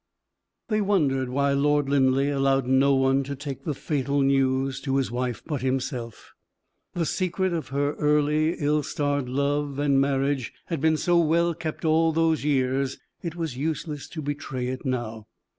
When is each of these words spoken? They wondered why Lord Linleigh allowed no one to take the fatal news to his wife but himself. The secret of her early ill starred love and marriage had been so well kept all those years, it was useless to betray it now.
They 0.69 0.81
wondered 0.81 1.29
why 1.29 1.53
Lord 1.53 1.87
Linleigh 1.87 2.31
allowed 2.35 2.65
no 2.65 2.95
one 2.95 3.21
to 3.25 3.35
take 3.35 3.65
the 3.65 3.75
fatal 3.75 4.23
news 4.23 4.81
to 4.81 4.95
his 4.97 5.11
wife 5.11 5.43
but 5.45 5.61
himself. 5.61 6.33
The 6.95 7.05
secret 7.05 7.53
of 7.53 7.67
her 7.67 7.93
early 7.97 8.55
ill 8.57 8.81
starred 8.81 9.29
love 9.29 9.77
and 9.77 10.01
marriage 10.01 10.53
had 10.65 10.81
been 10.81 10.97
so 10.97 11.19
well 11.19 11.53
kept 11.53 11.85
all 11.85 12.11
those 12.11 12.43
years, 12.43 12.97
it 13.21 13.35
was 13.35 13.57
useless 13.57 14.07
to 14.07 14.23
betray 14.23 14.69
it 14.69 14.85
now. 14.85 15.27